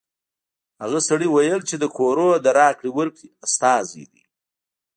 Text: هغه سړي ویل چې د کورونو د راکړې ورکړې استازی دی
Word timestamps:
هغه 0.81 0.99
سړي 1.09 1.27
ویل 1.31 1.61
چې 1.69 1.75
د 1.79 1.85
کورونو 1.97 2.35
د 2.45 2.47
راکړې 2.59 2.89
ورکړې 2.97 3.27
استازی 3.45 4.03
دی 4.11 4.23